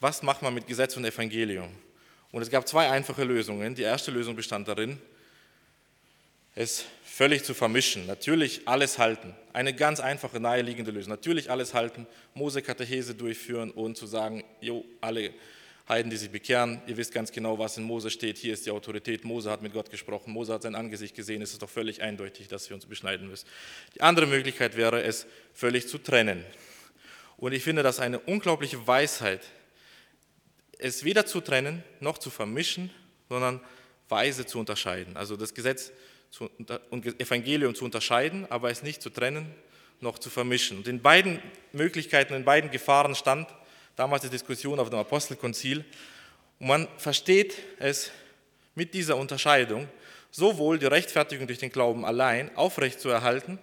was 0.00 0.22
macht 0.22 0.42
man 0.42 0.52
mit 0.52 0.66
Gesetz 0.66 0.96
und 0.96 1.04
Evangelium? 1.04 1.70
Und 2.32 2.42
es 2.42 2.50
gab 2.50 2.66
zwei 2.66 2.90
einfache 2.90 3.22
Lösungen. 3.22 3.76
Die 3.76 3.82
erste 3.82 4.10
Lösung 4.10 4.34
bestand 4.34 4.66
darin, 4.66 5.00
es 6.60 6.84
völlig 7.02 7.42
zu 7.42 7.54
vermischen. 7.54 8.06
Natürlich 8.06 8.68
alles 8.68 8.98
halten. 8.98 9.34
Eine 9.54 9.74
ganz 9.74 9.98
einfache, 9.98 10.40
naheliegende 10.40 10.90
Lösung. 10.90 11.10
Natürlich 11.10 11.50
alles 11.50 11.72
halten, 11.72 12.06
Mose-Katechese 12.34 13.14
durchführen 13.14 13.70
und 13.70 13.96
zu 13.96 14.06
sagen, 14.06 14.44
jo, 14.60 14.84
alle 15.00 15.32
Heiden, 15.88 16.10
die 16.10 16.18
sich 16.18 16.30
bekehren, 16.30 16.82
ihr 16.86 16.98
wisst 16.98 17.14
ganz 17.14 17.32
genau, 17.32 17.58
was 17.58 17.78
in 17.78 17.84
Mose 17.84 18.10
steht. 18.10 18.36
Hier 18.36 18.52
ist 18.52 18.66
die 18.66 18.70
Autorität. 18.70 19.24
Mose 19.24 19.50
hat 19.50 19.62
mit 19.62 19.72
Gott 19.72 19.90
gesprochen. 19.90 20.32
Mose 20.32 20.52
hat 20.52 20.62
sein 20.62 20.74
Angesicht 20.74 21.16
gesehen. 21.16 21.40
Es 21.40 21.52
ist 21.52 21.62
doch 21.62 21.70
völlig 21.70 22.02
eindeutig, 22.02 22.46
dass 22.48 22.68
wir 22.68 22.74
uns 22.74 22.84
beschneiden 22.84 23.26
müssen. 23.26 23.46
Die 23.94 24.02
andere 24.02 24.26
Möglichkeit 24.26 24.76
wäre 24.76 25.02
es, 25.02 25.26
völlig 25.54 25.88
zu 25.88 25.96
trennen. 25.96 26.44
Und 27.38 27.52
ich 27.52 27.64
finde 27.64 27.82
das 27.82 28.00
eine 28.00 28.18
unglaubliche 28.18 28.86
Weisheit, 28.86 29.46
es 30.78 31.04
weder 31.04 31.24
zu 31.24 31.40
trennen 31.40 31.82
noch 32.00 32.18
zu 32.18 32.28
vermischen, 32.28 32.90
sondern 33.30 33.60
weise 34.10 34.44
zu 34.44 34.58
unterscheiden. 34.58 35.16
Also 35.16 35.36
das 35.36 35.54
Gesetz 35.54 35.90
und 36.90 37.20
Evangelium 37.20 37.74
zu 37.74 37.84
unterscheiden, 37.84 38.46
aber 38.50 38.70
es 38.70 38.82
nicht 38.82 39.02
zu 39.02 39.10
trennen 39.10 39.54
noch 40.00 40.18
zu 40.18 40.30
vermischen. 40.30 40.78
Und 40.78 40.88
in 40.88 41.02
beiden 41.02 41.40
Möglichkeiten, 41.72 42.34
in 42.34 42.44
beiden 42.44 42.70
Gefahren 42.70 43.14
stand 43.14 43.48
damals 43.96 44.22
die 44.22 44.30
Diskussion 44.30 44.80
auf 44.80 44.90
dem 44.90 44.98
Apostelkonzil. 44.98 45.84
Und 46.58 46.66
man 46.66 46.88
versteht 46.96 47.56
es 47.78 48.10
mit 48.74 48.94
dieser 48.94 49.16
Unterscheidung, 49.16 49.88
sowohl 50.30 50.78
die 50.78 50.86
Rechtfertigung 50.86 51.46
durch 51.46 51.58
den 51.58 51.70
Glauben 51.70 52.04
allein 52.04 52.54
aufrechtzuerhalten, 52.56 53.58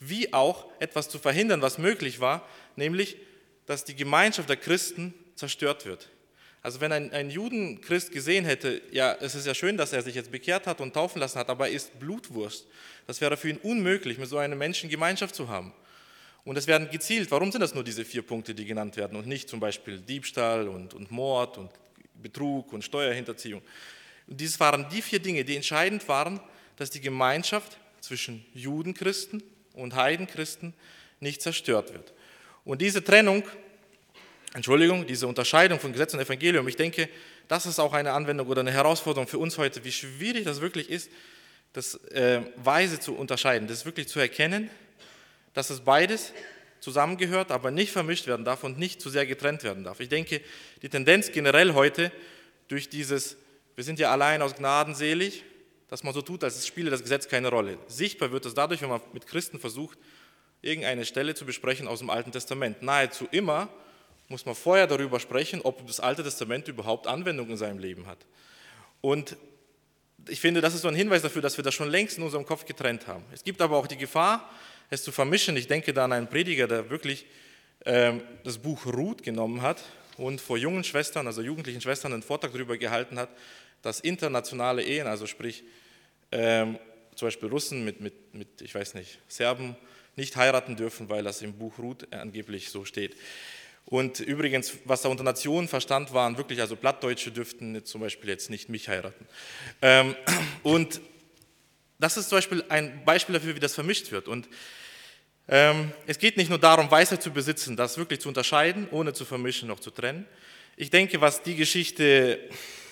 wie 0.00 0.32
auch 0.32 0.66
etwas 0.80 1.08
zu 1.08 1.18
verhindern, 1.18 1.62
was 1.62 1.78
möglich 1.78 2.20
war, 2.20 2.46
nämlich, 2.76 3.16
dass 3.66 3.84
die 3.84 3.94
Gemeinschaft 3.94 4.48
der 4.48 4.56
Christen 4.56 5.14
zerstört 5.36 5.86
wird. 5.86 6.08
Also 6.62 6.80
wenn 6.80 6.92
ein, 6.92 7.12
ein 7.12 7.28
Judenchrist 7.28 8.12
gesehen 8.12 8.44
hätte, 8.44 8.82
ja, 8.92 9.16
es 9.20 9.34
ist 9.34 9.46
ja 9.46 9.54
schön, 9.54 9.76
dass 9.76 9.92
er 9.92 10.02
sich 10.02 10.14
jetzt 10.14 10.30
bekehrt 10.30 10.66
hat 10.66 10.80
und 10.80 10.94
taufen 10.94 11.18
lassen 11.18 11.38
hat, 11.38 11.48
aber 11.48 11.68
er 11.68 11.74
ist 11.74 11.98
Blutwurst. 11.98 12.66
Das 13.06 13.20
wäre 13.20 13.36
für 13.36 13.48
ihn 13.48 13.58
unmöglich, 13.58 14.16
mit 14.18 14.28
so 14.28 14.38
einem 14.38 14.58
Menschen 14.58 14.88
Gemeinschaft 14.88 15.34
zu 15.34 15.48
haben. 15.48 15.72
Und 16.44 16.56
es 16.56 16.66
werden 16.68 16.88
gezielt, 16.90 17.30
warum 17.30 17.50
sind 17.50 17.60
das 17.60 17.74
nur 17.74 17.82
diese 17.82 18.04
vier 18.04 18.22
Punkte, 18.22 18.54
die 18.54 18.64
genannt 18.64 18.96
werden 18.96 19.16
und 19.16 19.26
nicht 19.26 19.48
zum 19.48 19.58
Beispiel 19.58 19.98
Diebstahl 19.98 20.68
und, 20.68 20.94
und 20.94 21.10
Mord 21.10 21.58
und 21.58 21.70
Betrug 22.14 22.72
und 22.72 22.82
Steuerhinterziehung. 22.82 23.62
Und 24.28 24.40
dies 24.40 24.58
waren 24.60 24.88
die 24.88 25.02
vier 25.02 25.18
Dinge, 25.18 25.44
die 25.44 25.56
entscheidend 25.56 26.06
waren, 26.08 26.40
dass 26.76 26.90
die 26.90 27.00
Gemeinschaft 27.00 27.78
zwischen 28.00 28.44
Judenchristen 28.54 29.42
und 29.74 29.94
Heidenchristen 29.94 30.74
nicht 31.20 31.42
zerstört 31.42 31.92
wird. 31.92 32.12
Und 32.64 32.80
diese 32.82 33.02
Trennung 33.02 33.44
Entschuldigung, 34.54 35.06
diese 35.06 35.26
Unterscheidung 35.26 35.80
von 35.80 35.92
Gesetz 35.92 36.12
und 36.12 36.20
Evangelium, 36.20 36.68
ich 36.68 36.76
denke, 36.76 37.08
das 37.48 37.64
ist 37.64 37.78
auch 37.78 37.94
eine 37.94 38.12
Anwendung 38.12 38.46
oder 38.48 38.60
eine 38.60 38.70
Herausforderung 38.70 39.26
für 39.26 39.38
uns 39.38 39.56
heute, 39.56 39.82
wie 39.84 39.92
schwierig 39.92 40.44
das 40.44 40.60
wirklich 40.60 40.90
ist, 40.90 41.10
das 41.72 41.94
äh, 42.10 42.42
weise 42.56 43.00
zu 43.00 43.14
unterscheiden, 43.14 43.66
das 43.66 43.86
wirklich 43.86 44.08
zu 44.08 44.20
erkennen, 44.20 44.70
dass 45.54 45.70
es 45.70 45.80
beides 45.80 46.34
zusammengehört, 46.80 47.50
aber 47.50 47.70
nicht 47.70 47.92
vermischt 47.92 48.26
werden 48.26 48.44
darf 48.44 48.62
und 48.64 48.78
nicht 48.78 49.00
zu 49.00 49.08
sehr 49.08 49.24
getrennt 49.24 49.62
werden 49.62 49.84
darf. 49.84 50.00
Ich 50.00 50.10
denke, 50.10 50.42
die 50.82 50.88
Tendenz 50.88 51.32
generell 51.32 51.72
heute 51.72 52.12
durch 52.68 52.90
dieses, 52.90 53.36
wir 53.74 53.84
sind 53.84 53.98
ja 53.98 54.12
allein 54.12 54.42
aus 54.42 54.54
Gnaden 54.54 54.94
selig, 54.94 55.44
dass 55.88 56.02
man 56.02 56.12
so 56.12 56.20
tut, 56.20 56.44
als 56.44 56.66
spiele 56.66 56.90
das 56.90 57.02
Gesetz 57.02 57.28
keine 57.28 57.48
Rolle. 57.48 57.78
Sichtbar 57.86 58.32
wird 58.32 58.44
es 58.46 58.54
dadurch, 58.54 58.82
wenn 58.82 58.88
man 58.88 59.00
mit 59.12 59.26
Christen 59.26 59.58
versucht, 59.58 59.98
irgendeine 60.60 61.04
Stelle 61.04 61.34
zu 61.34 61.46
besprechen 61.46 61.86
aus 61.86 62.00
dem 62.00 62.10
Alten 62.10 62.32
Testament. 62.32 62.82
Nahezu 62.82 63.28
immer 63.30 63.68
muss 64.32 64.46
man 64.46 64.54
vorher 64.54 64.86
darüber 64.86 65.20
sprechen, 65.20 65.60
ob 65.62 65.86
das 65.86 66.00
Alte 66.00 66.24
Testament 66.24 66.66
überhaupt 66.66 67.06
Anwendung 67.06 67.50
in 67.50 67.56
seinem 67.56 67.78
Leben 67.78 68.06
hat. 68.06 68.18
Und 69.00 69.36
ich 70.28 70.40
finde, 70.40 70.60
das 70.60 70.74
ist 70.74 70.82
so 70.82 70.88
ein 70.88 70.94
Hinweis 70.94 71.22
dafür, 71.22 71.42
dass 71.42 71.56
wir 71.56 71.62
das 71.62 71.74
schon 71.74 71.90
längst 71.90 72.16
in 72.16 72.24
unserem 72.24 72.46
Kopf 72.46 72.64
getrennt 72.64 73.06
haben. 73.06 73.24
Es 73.32 73.44
gibt 73.44 73.60
aber 73.60 73.76
auch 73.76 73.86
die 73.86 73.96
Gefahr, 73.96 74.50
es 74.90 75.02
zu 75.02 75.12
vermischen. 75.12 75.56
Ich 75.56 75.68
denke 75.68 75.92
da 75.92 76.06
an 76.06 76.12
einen 76.12 76.28
Prediger, 76.28 76.66
der 76.66 76.88
wirklich 76.90 77.26
ähm, 77.84 78.22
das 78.42 78.58
Buch 78.58 78.86
Ruth 78.86 79.22
genommen 79.22 79.60
hat 79.60 79.82
und 80.16 80.40
vor 80.40 80.56
jungen 80.56 80.84
Schwestern, 80.84 81.26
also 81.26 81.42
jugendlichen 81.42 81.80
Schwestern, 81.80 82.12
einen 82.12 82.22
Vortrag 82.22 82.52
darüber 82.52 82.78
gehalten 82.78 83.18
hat, 83.18 83.28
dass 83.82 84.00
internationale 84.00 84.82
Ehen, 84.82 85.06
also 85.06 85.26
sprich 85.26 85.62
ähm, 86.30 86.78
zum 87.16 87.26
Beispiel 87.26 87.48
Russen 87.48 87.84
mit, 87.84 88.00
mit, 88.00 88.34
mit, 88.34 88.62
ich 88.62 88.74
weiß 88.74 88.94
nicht, 88.94 89.18
Serben, 89.28 89.76
nicht 90.16 90.36
heiraten 90.36 90.76
dürfen, 90.76 91.08
weil 91.08 91.24
das 91.24 91.42
im 91.42 91.54
Buch 91.54 91.78
Ruth 91.78 92.06
angeblich 92.12 92.70
so 92.70 92.84
steht. 92.84 93.16
Und 93.84 94.20
übrigens, 94.20 94.74
was 94.84 95.02
da 95.02 95.08
unter 95.08 95.24
Nationen 95.24 95.68
verstand, 95.68 96.14
waren 96.14 96.38
wirklich, 96.38 96.60
also 96.60 96.76
Plattdeutsche 96.76 97.30
dürften 97.30 97.84
zum 97.84 98.00
Beispiel 98.00 98.30
jetzt 98.30 98.48
nicht 98.48 98.68
mich 98.68 98.88
heiraten. 98.88 99.26
Ähm, 99.82 100.14
und 100.62 101.00
das 101.98 102.16
ist 102.16 102.28
zum 102.28 102.38
Beispiel 102.38 102.64
ein 102.68 103.04
Beispiel 103.04 103.34
dafür, 103.34 103.54
wie 103.54 103.60
das 103.60 103.74
vermischt 103.74 104.10
wird. 104.10 104.28
Und 104.28 104.48
ähm, 105.48 105.92
es 106.06 106.18
geht 106.18 106.36
nicht 106.36 106.48
nur 106.48 106.58
darum, 106.58 106.90
Weisheit 106.90 107.22
zu 107.22 107.30
besitzen, 107.30 107.76
das 107.76 107.98
wirklich 107.98 108.20
zu 108.20 108.28
unterscheiden, 108.28 108.88
ohne 108.90 109.12
zu 109.12 109.24
vermischen, 109.24 109.68
noch 109.68 109.80
zu 109.80 109.90
trennen. 109.90 110.26
Ich 110.76 110.90
denke, 110.90 111.20
was 111.20 111.42
die 111.42 111.56
Geschichte 111.56 112.40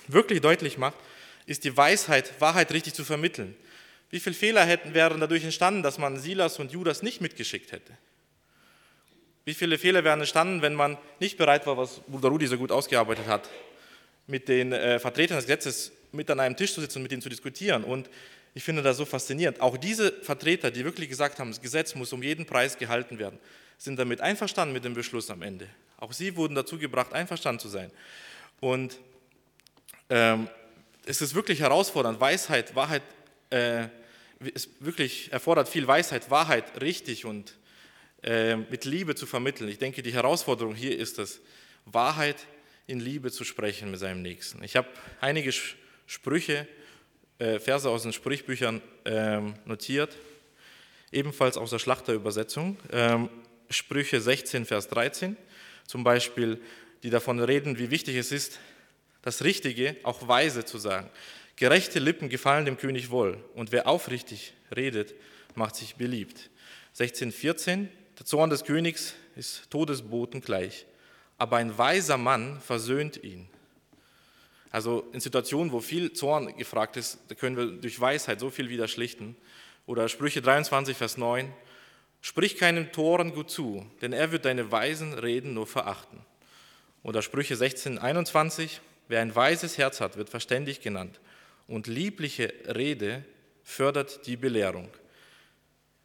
wirklich 0.06 0.40
deutlich 0.40 0.76
macht, 0.76 0.98
ist 1.46 1.64
die 1.64 1.76
Weisheit, 1.76 2.40
Wahrheit 2.40 2.72
richtig 2.72 2.94
zu 2.94 3.04
vermitteln. 3.04 3.56
Wie 4.10 4.20
viele 4.20 4.34
Fehler 4.34 4.64
hätten, 4.64 4.92
wären 4.92 5.20
dadurch 5.20 5.44
entstanden, 5.44 5.82
dass 5.82 5.98
man 5.98 6.18
Silas 6.18 6.58
und 6.58 6.72
Judas 6.72 7.02
nicht 7.02 7.20
mitgeschickt 7.20 7.72
hätte? 7.72 7.96
Wie 9.44 9.54
viele 9.54 9.78
Fehler 9.78 10.04
wären 10.04 10.20
entstanden, 10.20 10.62
wenn 10.62 10.74
man 10.74 10.98
nicht 11.18 11.38
bereit 11.38 11.66
war, 11.66 11.76
was 11.76 12.00
Bruder 12.06 12.28
Rudi 12.28 12.46
so 12.46 12.58
gut 12.58 12.70
ausgearbeitet 12.70 13.26
hat, 13.26 13.48
mit 14.26 14.48
den 14.48 14.72
äh, 14.72 14.98
Vertretern 14.98 15.36
des 15.36 15.46
Gesetzes 15.46 15.92
mit 16.12 16.30
an 16.30 16.40
einem 16.40 16.56
Tisch 16.56 16.74
zu 16.74 16.80
sitzen 16.80 16.98
und 16.98 17.04
mit 17.04 17.12
ihnen 17.12 17.22
zu 17.22 17.28
diskutieren. 17.28 17.84
Und 17.84 18.10
ich 18.54 18.62
finde 18.64 18.82
das 18.82 18.96
so 18.96 19.04
faszinierend. 19.04 19.60
Auch 19.60 19.76
diese 19.76 20.12
Vertreter, 20.22 20.70
die 20.70 20.84
wirklich 20.84 21.08
gesagt 21.08 21.38
haben, 21.38 21.50
das 21.50 21.60
Gesetz 21.60 21.94
muss 21.94 22.12
um 22.12 22.22
jeden 22.22 22.46
Preis 22.46 22.76
gehalten 22.78 23.18
werden, 23.18 23.38
sind 23.78 23.98
damit 23.98 24.20
einverstanden 24.20 24.74
mit 24.74 24.84
dem 24.84 24.94
Beschluss 24.94 25.30
am 25.30 25.42
Ende. 25.42 25.68
Auch 25.98 26.12
sie 26.12 26.36
wurden 26.36 26.54
dazu 26.54 26.78
gebracht, 26.78 27.12
einverstanden 27.12 27.60
zu 27.60 27.68
sein. 27.68 27.90
Und 28.60 28.98
ähm, 30.08 30.48
es 31.06 31.20
ist 31.22 31.34
wirklich 31.34 31.60
herausfordernd. 31.60 32.20
Weisheit, 32.20 32.74
Wahrheit, 32.74 33.02
äh, 33.50 33.86
es 34.54 34.68
wirklich 34.80 35.32
erfordert 35.32 35.68
viel 35.68 35.86
Weisheit, 35.86 36.30
Wahrheit 36.30 36.80
richtig 36.80 37.24
und 37.24 37.54
mit 38.22 38.84
Liebe 38.84 39.14
zu 39.14 39.24
vermitteln. 39.24 39.68
Ich 39.70 39.78
denke, 39.78 40.02
die 40.02 40.12
Herausforderung 40.12 40.74
hier 40.74 40.98
ist 40.98 41.18
es, 41.18 41.40
Wahrheit 41.86 42.46
in 42.86 43.00
Liebe 43.00 43.30
zu 43.30 43.44
sprechen 43.44 43.90
mit 43.90 44.00
seinem 44.00 44.22
Nächsten. 44.22 44.62
Ich 44.64 44.76
habe 44.76 44.88
einige 45.20 45.52
Sprüche, 46.06 46.66
äh, 47.38 47.58
Verse 47.60 47.88
aus 47.88 48.02
den 48.02 48.12
Sprichbüchern 48.12 48.82
ähm, 49.04 49.54
notiert, 49.64 50.16
ebenfalls 51.12 51.56
aus 51.56 51.70
der 51.70 51.78
Schlachterübersetzung. 51.78 52.76
Ähm, 52.92 53.30
Sprüche 53.70 54.20
16, 54.20 54.66
Vers 54.66 54.88
13 54.88 55.36
zum 55.86 56.04
Beispiel, 56.04 56.60
die 57.02 57.10
davon 57.10 57.40
reden, 57.40 57.78
wie 57.78 57.90
wichtig 57.90 58.16
es 58.16 58.32
ist, 58.32 58.58
das 59.22 59.44
Richtige 59.44 59.96
auch 60.02 60.26
weise 60.26 60.64
zu 60.64 60.78
sagen. 60.78 61.08
Gerechte 61.56 61.98
Lippen 61.98 62.28
gefallen 62.28 62.64
dem 62.64 62.76
König 62.76 63.10
wohl 63.10 63.42
und 63.54 63.70
wer 63.70 63.86
aufrichtig 63.86 64.54
redet, 64.74 65.14
macht 65.54 65.76
sich 65.76 65.94
beliebt. 65.94 66.50
16, 66.94 67.32
14, 67.32 67.88
der 68.20 68.26
Zorn 68.26 68.50
des 68.50 68.64
Königs 68.64 69.14
ist 69.34 69.70
Todesboten 69.70 70.42
gleich, 70.42 70.84
aber 71.38 71.56
ein 71.56 71.78
weiser 71.78 72.18
Mann 72.18 72.60
versöhnt 72.60 73.24
ihn. 73.24 73.48
Also 74.70 75.08
in 75.14 75.20
Situationen, 75.20 75.72
wo 75.72 75.80
viel 75.80 76.12
Zorn 76.12 76.54
gefragt 76.58 76.98
ist, 76.98 77.18
da 77.28 77.34
können 77.34 77.56
wir 77.56 77.66
durch 77.66 77.98
Weisheit 77.98 78.38
so 78.38 78.50
viel 78.50 78.68
wieder 78.68 78.88
schlichten. 78.88 79.36
Oder 79.86 80.10
Sprüche 80.10 80.42
23, 80.42 80.98
Vers 80.98 81.16
9, 81.16 81.50
sprich 82.20 82.58
keinem 82.58 82.92
Toren 82.92 83.32
gut 83.32 83.50
zu, 83.50 83.86
denn 84.02 84.12
er 84.12 84.32
wird 84.32 84.44
deine 84.44 84.70
weisen 84.70 85.14
Reden 85.14 85.54
nur 85.54 85.66
verachten. 85.66 86.20
Oder 87.02 87.22
Sprüche 87.22 87.56
16, 87.56 87.98
21, 87.98 88.82
wer 89.08 89.22
ein 89.22 89.34
weises 89.34 89.78
Herz 89.78 90.02
hat, 90.02 90.18
wird 90.18 90.28
verständig 90.28 90.82
genannt 90.82 91.20
und 91.66 91.86
liebliche 91.86 92.52
Rede 92.66 93.24
fördert 93.64 94.26
die 94.26 94.36
Belehrung. 94.36 94.90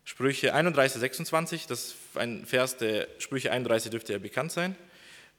Sprüche 0.07 0.53
31, 0.53 0.99
26, 0.99 1.65
das 1.65 1.85
ist 1.85 1.95
ein 2.13 2.45
Vers, 2.45 2.77
der 2.77 3.07
Sprüche 3.17 3.51
31 3.51 3.89
dürfte 3.89 4.13
ja 4.13 4.19
bekannt 4.19 4.51
sein. 4.51 4.75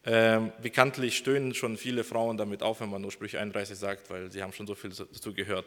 Ähm, 0.04 0.52
bekanntlich 0.60 1.16
stöhnen 1.16 1.54
schon 1.54 1.76
viele 1.76 2.02
Frauen 2.02 2.36
damit 2.36 2.64
auf, 2.64 2.80
wenn 2.80 2.90
man 2.90 3.00
nur 3.00 3.12
Sprüche 3.12 3.38
31 3.38 3.78
sagt, 3.78 4.10
weil 4.10 4.30
sie 4.32 4.42
haben 4.42 4.52
schon 4.52 4.66
so 4.66 4.74
viel 4.74 4.90
dazu 4.90 5.32
gehört. 5.32 5.66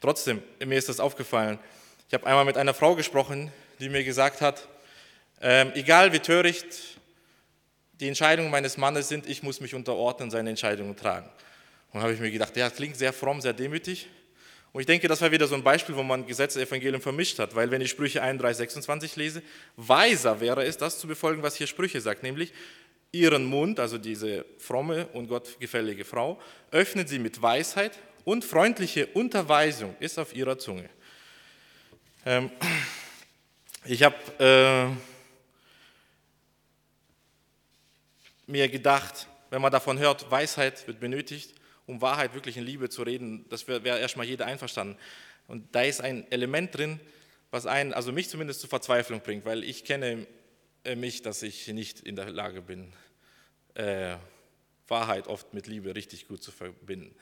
Trotzdem, 0.00 0.42
mir 0.64 0.78
ist 0.78 0.88
das 0.88 0.98
aufgefallen. 0.98 1.58
Ich 2.08 2.14
habe 2.14 2.26
einmal 2.26 2.46
mit 2.46 2.56
einer 2.56 2.72
Frau 2.72 2.94
gesprochen, 2.94 3.52
die 3.80 3.90
mir 3.90 4.02
gesagt 4.02 4.40
hat, 4.40 4.66
ähm, 5.42 5.72
egal 5.74 6.14
wie 6.14 6.18
töricht 6.18 6.98
die 8.00 8.08
Entscheidungen 8.08 8.50
meines 8.50 8.78
Mannes 8.78 9.08
sind, 9.08 9.26
ich 9.28 9.42
muss 9.42 9.60
mich 9.60 9.74
unterordnen, 9.74 10.30
seine 10.30 10.48
Entscheidungen 10.48 10.96
tragen. 10.96 11.28
Und 11.92 12.00
habe 12.00 12.14
ich 12.14 12.20
mir 12.20 12.30
gedacht, 12.30 12.56
ja, 12.56 12.70
klingt 12.70 12.96
sehr 12.96 13.12
fromm, 13.12 13.42
sehr 13.42 13.52
demütig. 13.52 14.08
Und 14.72 14.80
ich 14.80 14.86
denke, 14.86 15.08
das 15.08 15.20
war 15.22 15.32
wieder 15.32 15.46
so 15.46 15.54
ein 15.54 15.62
Beispiel, 15.62 15.96
wo 15.96 16.02
man 16.02 16.26
Gesetz 16.26 16.56
und 16.56 16.62
Evangelium 16.62 17.00
vermischt 17.00 17.38
hat, 17.38 17.54
weil 17.54 17.70
wenn 17.70 17.80
ich 17.80 17.90
Sprüche 17.90 18.22
31, 18.22 18.58
26 18.58 19.16
lese, 19.16 19.42
weiser 19.76 20.40
wäre 20.40 20.64
es, 20.64 20.76
das 20.76 20.98
zu 20.98 21.06
befolgen, 21.06 21.42
was 21.42 21.56
hier 21.56 21.66
Sprüche 21.66 22.00
sagt, 22.00 22.22
nämlich 22.22 22.52
ihren 23.10 23.44
Mund, 23.44 23.80
also 23.80 23.96
diese 23.96 24.44
fromme 24.58 25.06
und 25.14 25.28
gottgefällige 25.28 26.04
Frau, 26.04 26.38
öffnet 26.70 27.08
sie 27.08 27.18
mit 27.18 27.40
Weisheit 27.40 27.98
und 28.24 28.44
freundliche 28.44 29.06
Unterweisung 29.06 29.96
ist 30.00 30.18
auf 30.18 30.36
ihrer 30.36 30.58
Zunge. 30.58 30.90
Ähm, 32.26 32.50
ich 33.86 34.02
habe 34.02 34.16
äh, 34.38 34.86
mir 38.46 38.68
gedacht, 38.68 39.26
wenn 39.48 39.62
man 39.62 39.72
davon 39.72 39.98
hört, 39.98 40.30
Weisheit 40.30 40.86
wird 40.86 41.00
benötigt, 41.00 41.54
um 41.88 42.02
Wahrheit 42.02 42.34
wirklich 42.34 42.56
in 42.56 42.64
Liebe 42.64 42.90
zu 42.90 43.02
reden, 43.02 43.46
das 43.48 43.66
wäre 43.66 43.82
wär 43.82 43.98
erstmal 43.98 44.26
jeder 44.26 44.46
einverstanden. 44.46 44.96
Und 45.48 45.74
da 45.74 45.82
ist 45.82 46.00
ein 46.02 46.30
Element 46.30 46.76
drin, 46.76 47.00
was 47.50 47.64
einen, 47.66 47.94
also 47.94 48.12
mich 48.12 48.28
zumindest 48.28 48.60
zur 48.60 48.68
Verzweiflung 48.68 49.22
bringt, 49.22 49.46
weil 49.46 49.64
ich 49.64 49.84
kenne 49.84 50.26
äh, 50.84 50.94
mich, 50.94 51.22
dass 51.22 51.42
ich 51.42 51.66
nicht 51.68 52.00
in 52.00 52.14
der 52.14 52.30
Lage 52.30 52.60
bin, 52.60 52.92
äh, 53.74 54.16
Wahrheit 54.86 55.28
oft 55.28 55.54
mit 55.54 55.66
Liebe 55.66 55.94
richtig 55.94 56.28
gut 56.28 56.42
zu 56.42 56.52
verbinden. 56.52 57.14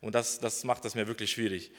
Und 0.00 0.14
das, 0.14 0.40
das 0.40 0.64
macht 0.64 0.86
das 0.86 0.94
mir 0.94 1.06
wirklich 1.06 1.30
schwierig. 1.30 1.70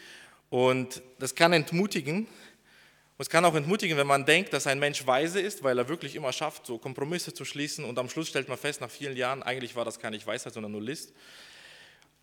Und 0.49 1.01
das 1.17 1.33
kann 1.33 1.51
entmutigen. 1.51 2.19
Und 2.19 3.21
es 3.21 3.29
kann 3.29 3.43
auch 3.43 3.55
entmutigen, 3.55 3.97
wenn 3.97 4.07
man 4.07 4.25
denkt, 4.25 4.53
dass 4.53 4.67
ein 4.67 4.77
Mensch 4.77 5.05
weise 5.07 5.39
ist, 5.39 5.63
weil 5.63 5.79
er 5.79 5.89
wirklich 5.89 6.15
immer 6.15 6.31
schafft, 6.31 6.67
so 6.67 6.77
Kompromisse 6.77 7.33
zu 7.33 7.43
schließen. 7.43 7.85
Und 7.85 7.97
am 7.97 8.09
Schluss 8.09 8.27
stellt 8.27 8.49
man 8.49 8.57
fest, 8.57 8.81
nach 8.81 8.91
vielen 8.91 9.17
Jahren, 9.17 9.41
eigentlich 9.41 9.75
war 9.75 9.85
das 9.85 9.99
gar 9.99 10.11
nicht 10.11 10.27
Weisheit, 10.27 10.53
sondern 10.53 10.71
nur 10.71 10.81
List. 10.81 11.11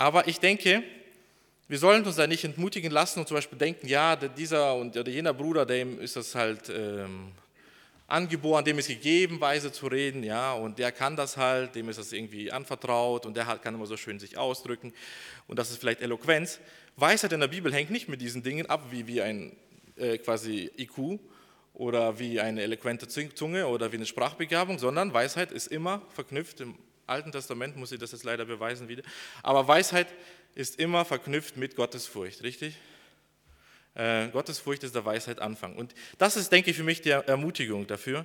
Aber 0.03 0.27
ich 0.27 0.41
denke, 0.41 0.83
wir 1.69 1.79
sollen 1.79 2.05
uns 2.05 2.17
da 2.17 2.27
nicht 2.27 2.43
entmutigen 2.43 2.91
lassen 2.91 3.21
und 3.21 3.29
zum 3.29 3.37
Beispiel 3.37 3.57
denken, 3.57 3.87
ja, 3.87 4.17
dieser 4.17 4.75
und 4.75 4.97
jener 5.07 5.33
Bruder, 5.33 5.65
dem 5.65 6.01
ist 6.01 6.17
das 6.17 6.35
halt 6.35 6.69
ähm, 6.71 7.31
angeboren, 8.09 8.65
dem 8.65 8.81
ist 8.81 8.89
gegeben, 8.89 9.41
weise 9.41 9.71
zu 9.71 9.87
reden, 9.87 10.25
ja, 10.25 10.55
und 10.55 10.81
der 10.81 10.91
kann 10.91 11.15
das 11.15 11.37
halt, 11.37 11.77
dem 11.77 11.89
ist 11.89 12.01
das 12.01 12.13
irgendwie 12.13 12.51
anvertraut 12.51 13.27
und 13.27 13.37
der 13.37 13.47
hat, 13.47 13.63
kann 13.63 13.77
immer 13.77 13.87
so 13.87 13.97
schön 13.97 14.19
sich 14.19 14.37
ausdrücken 14.37 14.93
und 15.47 15.57
das 15.57 15.71
ist 15.71 15.79
vielleicht 15.79 16.01
Eloquenz. 16.01 16.59
Weisheit 16.97 17.33
in 17.33 17.39
der 17.39 17.47
Bibel 17.47 17.73
hängt 17.73 17.93
nicht 17.93 18.09
mit 18.09 18.21
diesen 18.21 18.43
Dingen 18.43 18.67
ab, 18.67 18.87
wie, 18.91 19.07
wie 19.07 19.23
ein 19.23 19.57
äh, 19.95 20.19
quasi 20.19 20.69
IQ 20.79 21.21
oder 21.75 22.19
wie 22.19 22.41
eine 22.41 22.63
eloquente 22.63 23.07
Zunge 23.07 23.69
oder 23.69 23.93
wie 23.93 23.97
eine 23.99 24.07
Sprachbegabung, 24.07 24.81
sondern 24.81 25.15
Weisheit 25.15 25.53
ist 25.53 25.69
immer 25.69 26.03
verknüpft 26.13 26.61
im 26.61 26.75
Alten 27.07 27.33
Testament 27.33 27.77
muss 27.77 27.93
ich 27.93 27.99
das 27.99 28.13
jetzt 28.13 28.25
leider 28.25 28.45
beweisen 28.45 28.89
wieder. 28.89 29.03
Aber 29.43 29.67
Weisheit 29.67 30.09
ist 30.55 30.79
immer 30.79 31.05
verknüpft 31.05 31.57
mit 31.57 31.77
Gottesfurcht, 31.77 32.43
richtig? 32.43 32.77
Äh, 33.95 34.29
Gottesfurcht 34.29 34.83
ist 34.85 34.95
der 34.95 35.05
Weisheit 35.05 35.39
Anfang. 35.41 35.77
Und 35.77 35.95
das 36.19 36.37
ist, 36.37 36.51
denke 36.53 36.71
ich, 36.71 36.77
für 36.77 36.85
mich 36.85 37.03
die 37.03 37.11
Ermutigung 37.11 37.87
dafür. 37.87 38.25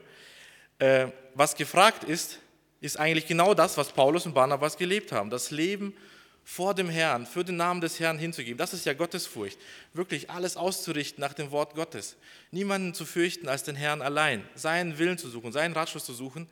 Äh, 0.80 1.08
was 1.34 1.56
gefragt 1.56 2.04
ist, 2.04 2.40
ist 2.80 2.98
eigentlich 2.98 3.28
genau 3.28 3.54
das, 3.54 3.78
was 3.78 3.92
Paulus 3.92 4.26
und 4.26 4.34
Barnabas 4.34 4.78
gelebt 4.78 5.12
haben. 5.12 5.30
Das 5.30 5.52
Leben 5.52 5.96
vor 6.44 6.74
dem 6.74 6.88
Herrn, 6.88 7.26
für 7.26 7.44
den 7.44 7.58
Namen 7.58 7.82
des 7.82 8.00
Herrn 8.00 8.18
hinzugeben. 8.18 8.58
Das 8.58 8.74
ist 8.74 8.86
ja 8.86 8.94
Gottesfurcht. 8.94 9.58
Wirklich 9.94 10.30
alles 10.30 10.56
auszurichten 10.56 11.20
nach 11.20 11.34
dem 11.34 11.52
Wort 11.52 11.76
Gottes. 11.76 12.16
Niemanden 12.52 12.94
zu 12.94 13.06
fürchten 13.06 13.50
als 13.50 13.64
den 13.64 13.76
Herrn 13.76 14.02
allein. 14.02 14.48
Seinen 14.56 14.98
Willen 14.98 15.18
zu 15.18 15.30
suchen, 15.30 15.52
seinen 15.52 15.74
Ratschluss 15.74 16.06
zu 16.06 16.14
suchen 16.14 16.48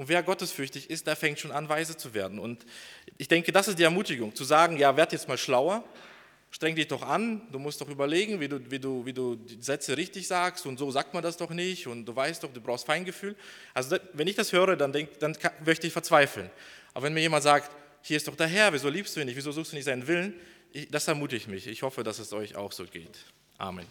und 0.00 0.08
wer 0.08 0.22
gottesfürchtig 0.22 0.88
ist, 0.88 1.06
der 1.06 1.14
fängt 1.14 1.40
schon 1.40 1.52
an, 1.52 1.68
weise 1.68 1.94
zu 1.94 2.14
werden. 2.14 2.38
Und 2.38 2.64
ich 3.18 3.28
denke, 3.28 3.52
das 3.52 3.68
ist 3.68 3.78
die 3.78 3.82
Ermutigung, 3.82 4.34
zu 4.34 4.44
sagen, 4.44 4.78
ja, 4.78 4.96
werd 4.96 5.12
jetzt 5.12 5.28
mal 5.28 5.36
schlauer, 5.36 5.84
streng 6.50 6.74
dich 6.74 6.88
doch 6.88 7.02
an, 7.02 7.42
du 7.52 7.58
musst 7.58 7.82
doch 7.82 7.88
überlegen, 7.90 8.40
wie 8.40 8.48
du, 8.48 8.70
wie, 8.70 8.78
du, 8.78 9.04
wie 9.04 9.12
du 9.12 9.36
die 9.36 9.60
Sätze 9.60 9.98
richtig 9.98 10.26
sagst 10.26 10.64
und 10.64 10.78
so 10.78 10.90
sagt 10.90 11.12
man 11.12 11.22
das 11.22 11.36
doch 11.36 11.50
nicht 11.50 11.86
und 11.86 12.06
du 12.06 12.16
weißt 12.16 12.42
doch, 12.42 12.50
du 12.50 12.62
brauchst 12.62 12.86
Feingefühl. 12.86 13.36
Also 13.74 13.98
wenn 14.14 14.26
ich 14.26 14.36
das 14.36 14.54
höre, 14.54 14.74
dann, 14.74 14.90
denk, 14.90 15.18
dann 15.18 15.36
möchte 15.66 15.86
ich 15.86 15.92
verzweifeln. 15.92 16.48
Aber 16.94 17.04
wenn 17.04 17.12
mir 17.12 17.20
jemand 17.20 17.42
sagt, 17.42 17.70
hier 18.00 18.16
ist 18.16 18.26
doch 18.26 18.36
der 18.36 18.46
Herr, 18.46 18.72
wieso 18.72 18.88
liebst 18.88 19.14
du 19.14 19.20
ihn 19.20 19.26
nicht, 19.26 19.36
wieso 19.36 19.52
suchst 19.52 19.72
du 19.72 19.76
nicht 19.76 19.84
seinen 19.84 20.06
Willen, 20.06 20.32
ich, 20.72 20.88
das 20.88 21.06
ermutigt 21.08 21.46
mich. 21.46 21.66
Ich 21.66 21.82
hoffe, 21.82 22.04
dass 22.04 22.18
es 22.18 22.32
euch 22.32 22.56
auch 22.56 22.72
so 22.72 22.86
geht. 22.86 23.18
Amen. 23.58 23.84